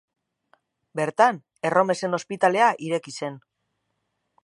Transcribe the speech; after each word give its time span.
Bertan 0.99 1.37
erromesen 1.71 2.19
ospitalea 2.19 2.73
ireki 2.89 3.15
zen. 3.21 3.41